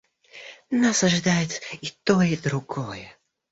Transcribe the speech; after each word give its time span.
Нас 0.71 1.03
ожидает 1.03 1.61
и 1.81 1.91
то, 2.03 2.23
и 2.23 2.35
другое. 2.35 3.15